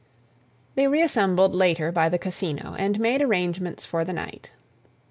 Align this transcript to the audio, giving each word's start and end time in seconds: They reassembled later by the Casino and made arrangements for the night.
They 0.73 0.87
reassembled 0.87 1.53
later 1.53 1.91
by 1.91 2.09
the 2.09 2.17
Casino 2.17 2.73
and 2.79 2.99
made 2.99 3.21
arrangements 3.21 3.85
for 3.85 4.03
the 4.03 4.13
night. 4.13 4.51